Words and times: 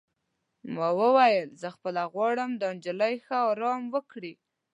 ما 0.73 0.87
وویل: 0.99 1.49
زه 1.61 1.67
خپله 1.75 2.01
غواړم 2.13 2.51
دا 2.61 2.67
نجلۍ 2.77 3.15
ښه 3.25 3.37
ارام 3.51 3.81
وکړي. 3.93 4.33